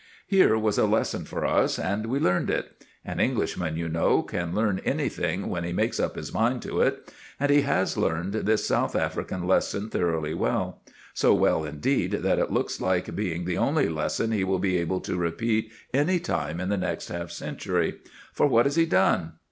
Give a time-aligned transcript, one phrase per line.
[0.25, 2.85] Here was a lesson for us, and we learned it.
[3.05, 7.13] An Englishman, you know, can learn anything when he makes up his mind to it.
[7.39, 10.81] And he has learned this South African lesson thoroughly well;
[11.13, 15.01] so well, indeed, that it looks like being the only lesson he will be able
[15.01, 17.99] to repeat any time in the next half century.
[18.33, 19.33] For what has he done?